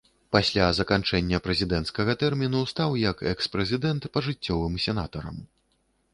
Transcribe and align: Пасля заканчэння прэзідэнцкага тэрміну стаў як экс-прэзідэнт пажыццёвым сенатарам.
Пасля 0.35 0.69
заканчэння 0.77 1.39
прэзідэнцкага 1.47 2.15
тэрміну 2.23 2.63
стаў 2.73 2.97
як 3.03 3.23
экс-прэзідэнт 3.33 4.09
пажыццёвым 4.19 4.83
сенатарам. 4.89 5.37